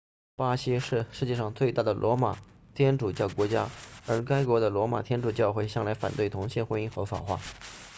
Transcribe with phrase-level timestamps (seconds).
[0.35, 2.35] 巴西是世界上最大的罗马
[2.73, 3.69] 天主教国家
[4.07, 7.39] 而该国的罗马天主教会向来反对同性婚姻合法化